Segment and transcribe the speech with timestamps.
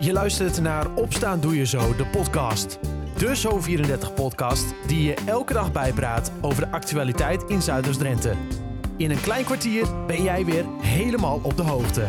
[0.00, 2.78] Je luistert naar Opstaan Doe Je Zo, de podcast.
[3.16, 8.34] De Zo34-podcast die je elke dag bijpraat over de actualiteit in Zuiders-Drenthe.
[8.96, 12.06] In een klein kwartier ben jij weer helemaal op de hoogte.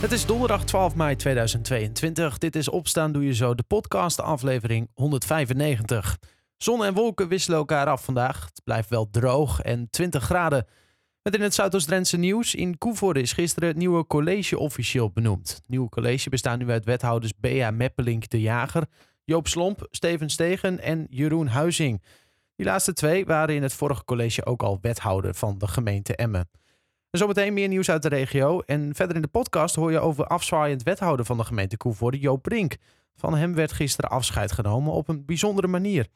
[0.00, 2.38] Het is donderdag 12 mei 2022.
[2.38, 6.18] Dit is Opstaan Doe Je Zo, de podcast, aflevering 195.
[6.56, 8.44] Zon en wolken wisselen elkaar af vandaag.
[8.44, 10.66] Het blijft wel droog en 20 graden.
[11.22, 12.54] Met in het Zuidoost-Drentse nieuws.
[12.54, 15.48] In Koevoorde is gisteren het nieuwe college officieel benoemd.
[15.48, 18.86] Het nieuwe college bestaat nu uit wethouders Bea Meppelink de Jager,
[19.24, 22.02] Joop Slomp, Steven Stegen en Jeroen Huizing.
[22.56, 26.48] Die laatste twee waren in het vorige college ook al wethouder van de gemeente Emmen.
[27.10, 28.60] En zometeen meer nieuws uit de regio.
[28.60, 32.42] En verder in de podcast hoor je over afzwaaiend wethouder van de gemeente Koevoorde, Joop
[32.42, 32.76] Brink.
[33.16, 36.06] Van hem werd gisteren afscheid genomen op een bijzondere manier.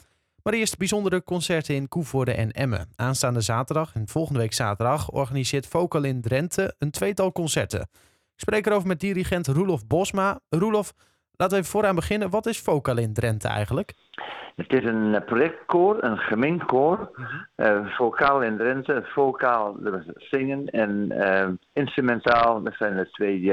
[0.44, 2.88] Maar eerst bijzondere concerten in Koevoorde en Emmen.
[2.96, 7.80] Aanstaande zaterdag en volgende week zaterdag organiseert Vocal in Drenthe een tweetal concerten.
[7.80, 10.40] Ik spreek erover met dirigent Roelof Bosma.
[10.48, 10.92] Roelof,
[11.36, 12.30] laten we even vooraan beginnen.
[12.30, 13.92] Wat is Vocal in Drenthe eigenlijk?
[14.56, 17.10] Het is een eh, projectkoor, een gemeentekoor.
[17.56, 19.76] Uh, vocaal in Drenthe, vocaal
[20.16, 22.62] zingen en uh, instrumentaal.
[22.62, 23.52] Dat zijn de twee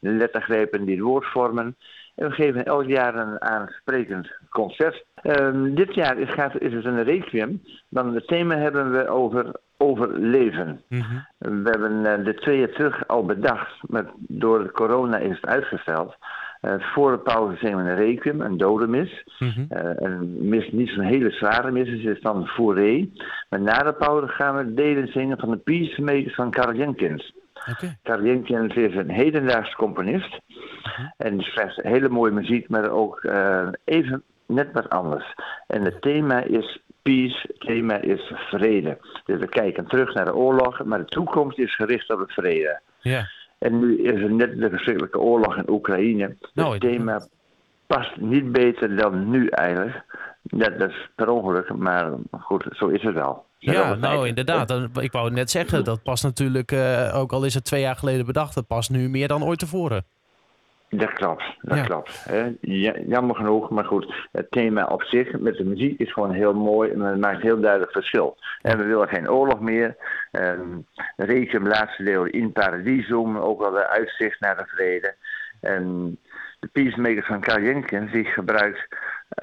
[0.00, 1.76] lettergrepen die het woord vormen.
[2.14, 5.04] En we geven elk jaar een aansprekend concert.
[5.22, 7.62] Um, dit jaar is, gaat, is het een requiem.
[7.88, 10.80] Dan het thema hebben we over overleven.
[10.88, 11.26] Mm -hmm.
[11.62, 16.16] We hebben uh, de twee jaar terug al bedacht, maar door corona is het uitgesteld.
[16.62, 19.24] Uh, voor de pauze zingen we een requiem, een dodenmis.
[19.38, 19.66] Mm -hmm.
[19.70, 23.08] uh, een mis, niet zo'n hele zware mis, het is dan fourré.
[23.48, 27.34] Maar na de pauze gaan we delen zingen van de Peacemakers van Karl Jenkins.
[27.70, 27.96] Okay.
[28.02, 30.40] Karl Jenkins is een hedendaagse componist.
[30.96, 31.06] -huh.
[31.16, 35.34] En die schrijft hele mooie muziek, maar ook uh, even net wat anders.
[35.66, 38.98] En het thema is peace, het thema is vrede.
[39.24, 42.80] Dus we kijken terug naar de oorlog, maar de toekomst is gericht op het vrede.
[43.00, 43.28] Ja.
[43.58, 46.36] En nu is er net de verschrikkelijke oorlog in Oekraïne.
[46.54, 47.26] Nou, het thema
[47.86, 50.04] past niet beter dan nu eigenlijk.
[50.42, 53.44] Dat, dat is per ongeluk, maar goed, zo is het wel.
[53.58, 54.88] Ja, nou inderdaad.
[55.00, 58.26] Ik wou net zeggen, dat past natuurlijk, uh, ook al is het twee jaar geleden
[58.26, 60.04] bedacht, dat past nu meer dan ooit tevoren.
[60.96, 61.84] Dat klopt, dat ja.
[61.84, 62.26] klopt.
[62.60, 66.54] Ja, jammer genoeg, maar goed, het thema op zich met de muziek is gewoon heel
[66.54, 68.36] mooi en het maakt heel duidelijk verschil.
[68.62, 69.96] En we willen geen oorlog meer.
[70.32, 70.86] Um,
[71.16, 75.14] Requiem, laatste deel in Paradisum, ook al de uitzicht naar de vrede.
[75.60, 76.18] En
[76.60, 78.88] de Peacemaker van Karl Jenkins, die gebruikt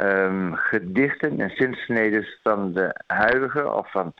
[0.01, 4.13] um, gedichten en zinsneden van de huidige of van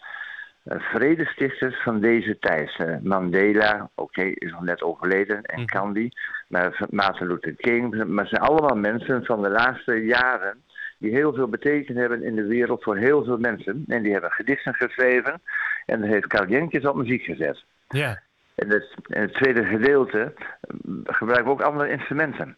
[0.65, 2.71] vredestichters van deze tijd.
[2.79, 5.69] Uh, Mandela, oké, okay, is nog net overleden, en mm.
[5.69, 6.09] Gandhi,
[6.47, 8.05] maar Martin Luther King.
[8.05, 10.63] Maar het zijn allemaal mensen van de laatste jaren
[10.97, 13.83] die heel veel betekend hebben in de wereld voor heel veel mensen.
[13.87, 15.41] En die hebben gedichten geschreven
[15.85, 17.63] en dat heeft Karl Jenkins op muziek gezet.
[17.87, 18.21] Ja.
[18.55, 20.33] En het, in het tweede gedeelte
[21.03, 22.57] gebruiken we ook andere instrumenten.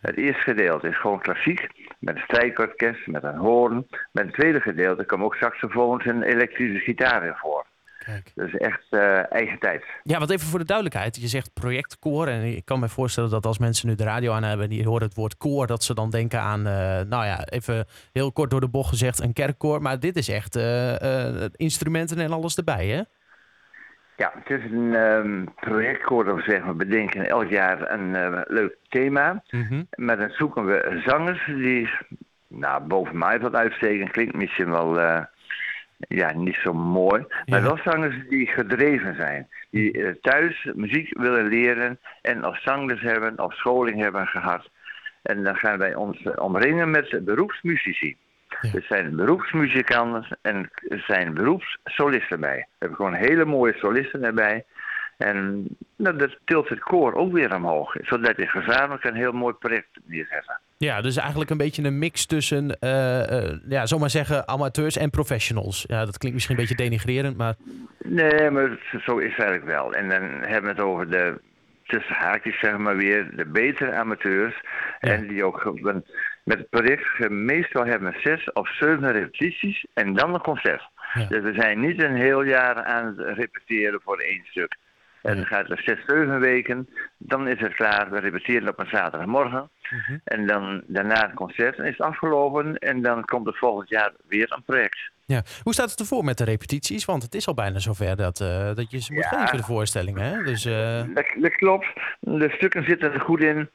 [0.00, 1.68] Het eerste gedeelte is gewoon klassiek,
[1.98, 3.86] met een strijkorkest, met een hoorn.
[4.12, 7.66] Met het tweede gedeelte komen ook saxofoons en elektrische gitaren voor.
[8.04, 8.32] Kijk.
[8.34, 9.84] Dus echt uh, eigen tijd.
[10.02, 11.20] Ja, want even voor de duidelijkheid.
[11.20, 12.26] Je zegt projectkoor.
[12.28, 14.64] En ik kan me voorstellen dat als mensen nu de radio aan hebben...
[14.64, 16.66] en die horen het woord koor, dat ze dan denken aan...
[16.66, 19.82] Uh, nou ja, even heel kort door de bocht gezegd, een kerkkoor.
[19.82, 23.02] Maar dit is echt uh, instrumenten en alles erbij, hè?
[24.16, 29.42] Ja, het is een um, projectkoor dat we bedenken elk jaar een uh, leuk thema.
[29.50, 29.88] Mm -hmm.
[29.94, 31.90] Maar dan zoeken we zangers die,
[32.48, 35.24] nou, boven mij wat uitsteken, klinkt misschien wel, uh,
[35.98, 37.24] ja, niet zo mooi.
[37.46, 37.64] Maar ja.
[37.64, 39.48] wel zangers die gedreven zijn.
[39.70, 44.70] Die uh, thuis muziek willen leren en of zangers hebben of scholing hebben gehad.
[45.22, 48.16] En dan gaan wij ons omringen met beroepsmuzici.
[48.60, 48.70] Ja.
[48.74, 52.56] Er zijn beroepsmuzikanten en er zijn beroepssolisten bij.
[52.56, 54.64] We hebben gewoon hele mooie solisten erbij.
[55.16, 57.96] En nou, dat tilt het koor ook weer omhoog.
[58.02, 60.60] Zodat je gezamenlijk een heel mooi project neerzetten.
[60.78, 65.10] Ja, dus eigenlijk een beetje een mix tussen, uh, uh, ja, zomaar zeggen, amateurs en
[65.10, 65.84] professionals.
[65.88, 67.54] Ja, dat klinkt misschien een beetje denigrerend, maar...
[68.02, 69.92] Nee, maar zo is het eigenlijk wel.
[69.92, 71.40] En dan hebben we het over de,
[71.86, 74.60] tussen haakjes zeg maar weer, de betere amateurs.
[75.00, 75.10] Ja.
[75.10, 75.60] En die ook
[76.46, 80.88] met het project meestal hebben we zes of zeven repetities en dan een concert.
[81.12, 81.24] Ja.
[81.24, 84.76] Dus we zijn niet een heel jaar aan het repeteren voor één stuk.
[85.22, 86.88] En dan gaat het zes, zeven weken,
[87.18, 88.10] dan is het klaar.
[88.10, 89.70] We repeteren op een zaterdagmorgen.
[89.82, 90.18] Uh -huh.
[90.24, 92.78] En dan daarna het concert, is afgelopen.
[92.78, 95.10] En dan komt het volgend jaar weer een project.
[95.24, 95.42] Ja.
[95.62, 97.04] Hoe staat het ervoor met de repetities?
[97.04, 99.40] Want het is al bijna zover dat, uh, dat je ze moet ja.
[99.40, 100.22] geven, de voorstellingen.
[100.22, 100.42] Hè?
[100.42, 101.02] Dus, uh...
[101.14, 101.86] dat, dat, klopt.
[102.20, 103.70] De stukken zitten er goed in.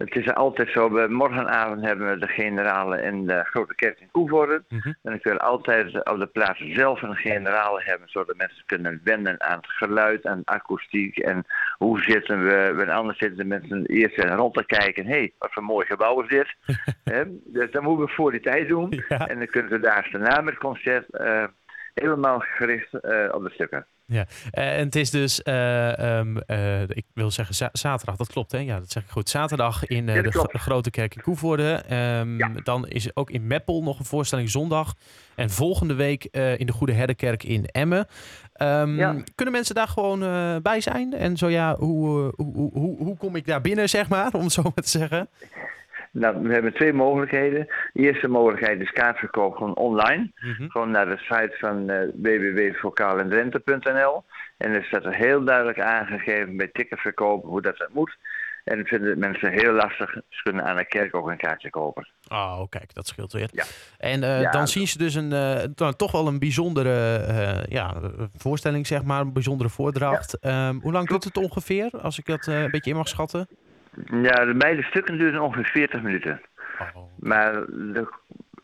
[0.00, 4.10] Het is altijd zo, we, morgenavond hebben we de generale in de Grote Kerk in
[4.10, 4.62] Koevoorde.
[4.68, 4.92] Mhm.
[5.02, 9.40] En kun je altijd op de plaats zelf een generale hebben, zodat mensen kunnen wennen
[9.40, 12.72] aan het geluid, aan akoestiek en hoe zitten we.
[12.76, 16.20] Want anders zitten de mensen eerst rond te kijken, hé, hey, wat voor mooi gebouw
[16.20, 16.54] is dit.
[17.44, 19.02] Dus dat moeten we voor die tijd doen.
[19.08, 19.28] Ja.
[19.28, 21.44] En dan kunnen we daar daarna met concert eh,
[21.94, 23.86] helemaal gericht eh, op de stukken.
[24.12, 28.26] Ja, Eh, en het is dus, eh, ehm, eh, ik wil zeggen za- zaterdag, dat
[28.32, 28.58] klopt hè?
[28.58, 29.28] Ja, dat zeg ik goed.
[29.28, 31.72] Zaterdag in Ja, de Grote Kerk in Koevoorde.
[31.88, 32.48] Ehm, Ja.
[32.62, 34.94] Dan is er ook in Meppel nog een voorstelling zondag.
[35.34, 36.24] En volgende week
[36.56, 38.06] in de Goede Herdenkerk in Emmen.
[38.52, 39.16] Ehm, Ja.
[39.34, 40.18] Kunnen mensen daar gewoon
[40.62, 41.14] bij zijn?
[41.14, 44.42] En zo ja, hoe, hoe, hoe, hoe, hoe kom ik daar binnen, zeg maar, om
[44.42, 45.28] het zo maar te zeggen?
[46.12, 47.66] Nou, we hebben twee mogelijkheden.
[47.92, 50.30] De eerste mogelijkheid is kaartverkoop gewoon online.
[50.34, 50.68] Mhm.
[50.68, 51.86] Gewoon naar de site van
[52.22, 54.24] www.vocalendrente.nl.
[54.56, 58.16] En er staat er heel duidelijk aangegeven bij ticketverkopen hoe dat, dat moet.
[58.64, 60.10] En dat vinden mensen heel lastig.
[60.28, 62.08] Ze kunnen aan de kerk ook een kaartje kopen.
[62.28, 63.48] Oh, kijk, dat scheelt weer.
[63.52, 63.64] Ja.
[63.98, 64.50] En eh, Ja.
[64.50, 67.20] dan zien ze dus een, eh, dan toch wel een bijzondere
[67.68, 67.94] ja,
[68.36, 69.20] voorstelling, zeg maar.
[69.20, 70.38] Een bijzondere voordracht.
[70.38, 73.48] Ehm, hoe lang doet het ongeveer, als ik dat een beetje in mag schatten?
[74.22, 76.40] Ja, de beide stukken duren ongeveer 40 minuten.
[76.94, 77.02] Oh.
[77.18, 78.08] Maar de-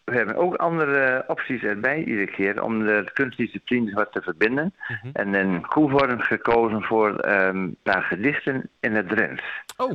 [0.05, 4.75] we hebben ook andere opties erbij iedere keer om de kunstdisciplines wat te verbinden.
[4.89, 5.09] Mhm.
[5.13, 9.43] En in Koevoorden gekozen voor ehm, een paar gedichten in het Drents.
[9.77, 9.93] Oh,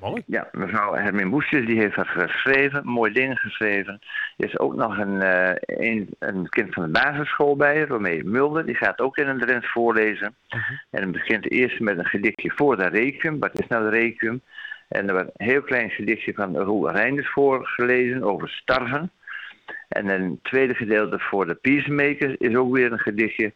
[0.00, 0.22] mooi.
[0.26, 4.00] Ja, mevrouw Hermine Boesjes die heeft wat geschreven, mooie dingen geschreven.
[4.36, 8.66] Er is ook nog een, eh, een, een kind van de basisschool bij, Romee Mulder.
[8.66, 10.34] Die gaat ook in het Drents voorlezen.
[10.48, 10.72] Mhm.
[10.90, 13.38] En het begint eerst met een gedichtje voor de requiem.
[13.38, 14.40] Wat is nou de requiem?
[14.88, 19.10] En er wordt een heel klein gedichtje van Roel Reinders voorgelezen over starven.
[19.88, 23.52] En een tweede gedeelte voor de peacemakers is ook weer een gedichtje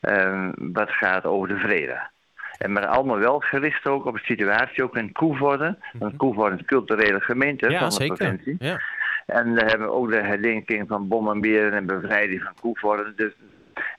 [0.00, 2.12] eh, wat gaat over de vrede.
[2.58, 5.78] En maar allemaal wel gericht ook op de situatie ook in Koevoorde.
[5.98, 7.74] Want Koevoorde is een culturele gemeente Mhm.
[7.74, 8.16] Ja, van de zeker.
[8.16, 8.56] provincie.
[8.58, 8.80] Ja.
[9.26, 13.12] En daar hebben we ook de herdenking van bommenberen en bevrijding van Koevoorde.
[13.16, 13.32] Dus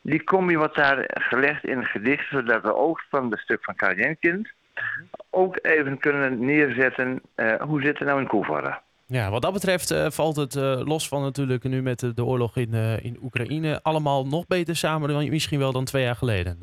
[0.02, 3.76] die combi wordt daar gelegd in een gedicht, zodat we ook van het stuk van
[3.76, 4.52] Karl Jenkind
[5.30, 8.78] ook even kunnen neerzetten eh, hoe zit het nou in Koevoorde.
[9.06, 12.26] ja, wat dat betreft eh, valt het eh, los van natuurlijk nu met de, de
[12.26, 16.60] oorlog in, in Oekraïne allemaal nog beter samen dan misschien wel dan twee jaar geleden.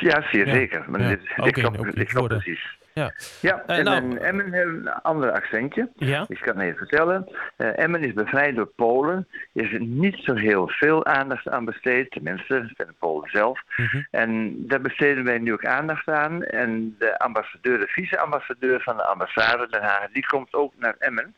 [0.00, 0.84] Ja, zeer Ja, zeker.
[0.88, 1.08] Maar ja.
[1.08, 2.34] dit, dit klopt, klopt Koevoorde.
[2.34, 2.78] precies.
[2.92, 3.12] Ja.
[3.40, 5.88] Ja, Eh, en nou- Emmen hebben we een ander accentje.
[5.96, 6.24] Ja?
[6.28, 7.28] Ik kan het even vertellen.
[7.56, 9.28] Eh, Emmen is bevrijd door Polen.
[9.54, 13.60] Er is niet zo heel veel aandacht aan besteed, tenminste van de Polen zelf.
[13.76, 14.02] Mhm.
[14.10, 16.42] En daar besteden wij nu ook aandacht aan.
[16.44, 21.34] En de ambassadeur, de vice-ambassadeur van de ambassade Den Haag, die komt ook naar Emmen.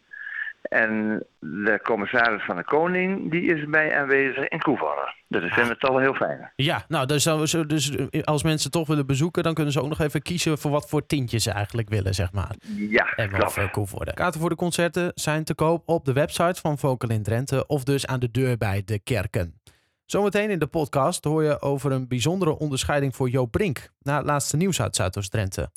[0.62, 5.14] En de commissaris van de Koning, die is bij aanwezig in Koevoorde.
[5.28, 6.52] Dus dat vinden we toch wel heel fijn.
[6.56, 7.24] Ja, nou, dus,
[7.66, 7.92] dus
[8.24, 11.06] als mensen toch willen bezoeken, dan kunnen ze ook nog even kiezen voor wat voor
[11.06, 12.54] tintjes ze eigenlijk willen, zeg maar.
[12.76, 14.14] Ja, En of uh, Koevoorde.
[14.14, 17.84] Kaarten voor de concerten zijn te koop op de website van Vocal in Drenthe of
[17.84, 19.60] dus aan de deur bij de kerken.
[20.06, 24.26] Zometeen in de podcast hoor je over een bijzondere onderscheiding voor Joop Brink na het
[24.26, 25.70] laatste nieuws uit Zuidoost-Drenthe.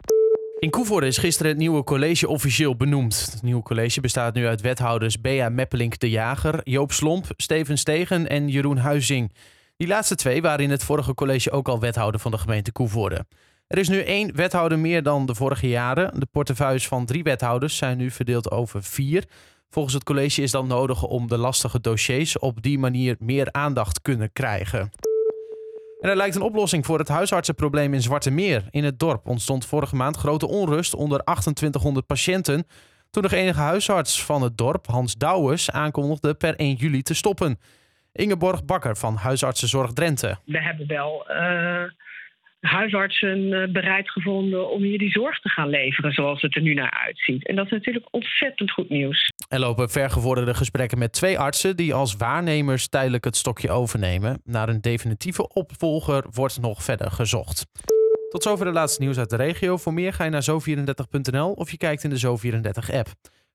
[0.66, 3.30] In Koevoorde is gisteren het nieuwe college officieel benoemd.
[3.32, 8.30] Het nieuwe college bestaat nu uit wethouders Bea Meppelink de Jager, Joop Slomp, Steven Stegen
[8.30, 9.32] en Jeroen Huizing.
[9.78, 13.26] Die laatste twee waren in het vorige college ook al wethouder van de gemeente Koevoorde.
[13.68, 16.20] Er is nu één wethouder meer dan de vorige jaren.
[16.20, 19.24] De portefeuilles van drie wethouders zijn nu verdeeld over vier.
[19.70, 24.02] Volgens het college is dat nodig om de lastige dossiers op die manier meer aandacht
[24.02, 24.92] kunnen krijgen.
[26.06, 28.64] En er lijkt een oplossing voor het huisartsenprobleem in Zwarte Meer.
[28.70, 32.68] In het dorp ontstond vorige maand grote onrust onder 2800 patiënten.
[33.12, 37.60] Toen nog enige huisarts van het dorp, Hans Douwes, aankondigde per 1 juli te stoppen.
[38.12, 40.38] Ingeborg Bakker van Huisartsenzorg Drenthe.
[40.46, 41.84] we hebben wel eh,
[42.66, 46.74] huisartsen eh, bereid gevonden om hier die zorg te gaan leveren zoals het er nu
[46.74, 47.48] naar uitziet.
[47.48, 49.32] En dat is natuurlijk ontzettend goed nieuws.
[49.50, 54.42] Er lopen vergevorderde gesprekken met twee artsen die als waarnemers tijdelijk het stokje overnemen.
[54.44, 57.66] Naar een definitieve opvolger wordt nog verder gezocht.
[58.30, 59.78] Tot zover de laatste nieuws uit de regio.
[59.78, 63.08] Voor meer ga je naar zo34.nl of je kijkt in de Zo34-app.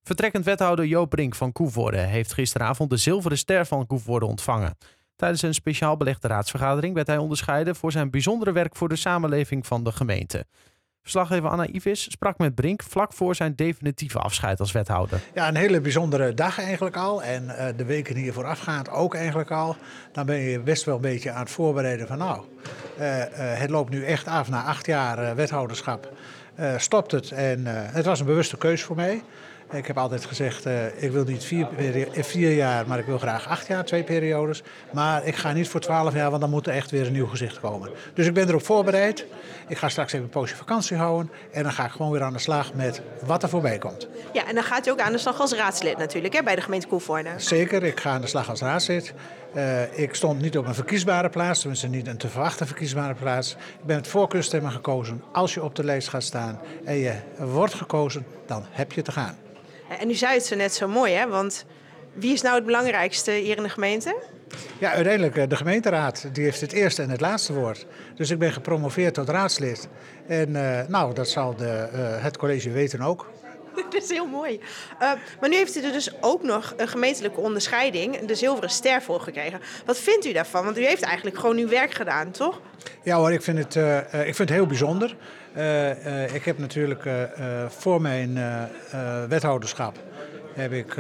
[0.03, 4.77] Vertrekkend wethouder Joop Brink van Koevoorde heeft gisteravond de zilveren ster van Koevoorde ontvangen.
[5.21, 9.67] Tijdens een speciaal belegde raadsvergadering werd hij onderscheiden voor zijn bijzondere werk voor de samenleving
[9.67, 10.47] van de gemeente.
[11.03, 15.21] Verslaggever Anna Ivis sprak met Brink vlak voor zijn definitieve afscheid als wethouder.
[15.35, 17.23] Ja, een hele bijzondere dag eigenlijk al.
[17.23, 19.77] En uh, de weken die er voorafgaand ook eigenlijk al.
[20.13, 22.45] Dan ben je best wel een beetje aan het voorbereiden van nou,
[22.99, 26.13] uh, uh, het loopt nu echt af na acht jaar wethouderschap.
[26.77, 29.23] stopt het en het was een bewuste keus voor mij.
[29.73, 31.69] Ik heb altijd gezegd, uh, ik wil niet vier,
[32.13, 34.63] vier, jaar, maar ik wil graag acht jaar, twee periodes.
[34.93, 37.27] Maar ik ga niet voor twaalf jaar, want dan moet er echt weer een nieuw
[37.27, 37.91] gezicht komen.
[38.15, 39.27] Dus ik ben erop voorbereid.
[39.69, 41.31] Ik ga straks even een poosje vakantie houden.
[41.53, 44.09] En dan ga ik gewoon weer aan de slag met wat er voorbij komt.
[44.33, 46.63] Ja, en dan gaat u ook aan de slag als raadslid natuurlijk, hè, bij de
[46.63, 47.31] gemeente Koevoorde.
[47.37, 49.15] Zeker, ik ga aan de slag als raadslid.
[49.55, 53.53] Uh, ik stond niet op een verkiesbare plaats, tenminste niet een te verwachten verkiesbare plaats.
[53.53, 55.23] Ik ben met voorkeurstemmen gekozen.
[55.33, 59.13] Als je op de lijst gaat staan en je wordt gekozen, dan heb je te
[59.13, 59.37] gaan.
[59.99, 61.29] En u zei het zo net zo mooi, hè?
[61.29, 61.65] Want
[62.13, 64.17] wie is nou het belangrijkste hier in de gemeente?
[64.79, 66.29] Ja, uiteindelijk eh, de gemeenteraad.
[66.33, 67.87] Die heeft het eerste en het laatste woord.
[68.15, 69.89] Dus ik ben gepromoveerd tot raadslid.
[70.27, 73.31] En uh, nou, dat zal de, uh, het college weten ook.
[73.91, 74.61] Dat is heel mooi.
[75.03, 79.03] Uh, maar nu heeft u er dus ook nog een gemeentelijke onderscheiding, de Zilveren Ster,
[79.03, 79.61] voor gekregen.
[79.85, 80.65] Wat vindt u daarvan?
[80.65, 82.61] Want u heeft eigenlijk gewoon uw werk gedaan, toch?
[83.03, 85.17] Ja hoor, ik vind het, uh, ik vind het heel bijzonder.
[86.33, 87.09] Ik heb natuurlijk
[87.69, 88.39] voor mijn
[89.29, 89.99] wethouderschap
[90.55, 90.97] heb ik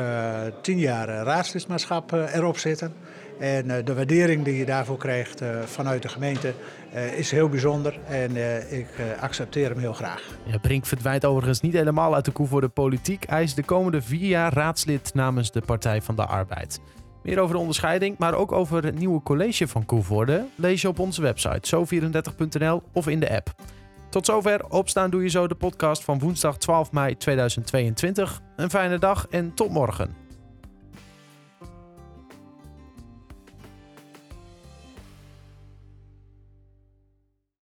[0.60, 2.94] tien jaar raadslidmaatschap erop zitten.
[3.40, 6.54] En eh, de waardering die je daarvoor krijgt eh, vanuit de gemeente
[6.92, 7.98] eh, is heel bijzonder.
[8.08, 8.30] En
[8.78, 8.86] ik
[9.20, 10.22] accepteer hem heel graag.
[10.44, 13.24] Ja, Brink verdwijnt overigens niet helemaal uit de koe voor de politiek.
[13.28, 16.80] Hij is de komende vier jaar raadslid namens de Partij van de Arbeid.
[17.22, 20.98] Meer over de onderscheiding, maar ook over het nieuwe college van Koevoorde lees je op
[20.98, 23.54] onze website zo34.nl of in de app.
[24.08, 28.40] Tot zover Opstaan Doe Je Zo, de podcast van woensdag 12 mei 2022.
[28.56, 30.19] Een fijne dag en tot morgen.